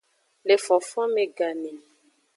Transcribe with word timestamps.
Le 0.45 0.55
fonfonme 0.57 1.25
gane. 1.37 1.73